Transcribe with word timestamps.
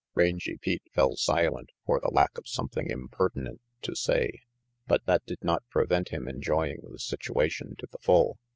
Rangy 0.15 0.57
Pete 0.57 0.81
fell 0.91 1.15
silent 1.15 1.69
for 1.85 1.99
the 1.99 2.07
lack 2.11 2.35
of 2.35 2.47
something 2.47 2.89
impertinent 2.89 3.61
to 3.83 3.95
say, 3.95 4.39
but 4.87 5.05
that 5.05 5.23
did 5.27 5.43
not 5.43 5.61
prevent 5.69 6.09
him 6.09 6.27
enjoying 6.27 6.79
the 6.91 6.97
situation 6.97 7.75
to 7.77 7.85
the 7.91 7.99
full. 7.99 8.39